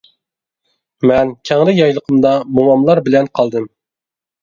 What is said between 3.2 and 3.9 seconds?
قالدىم.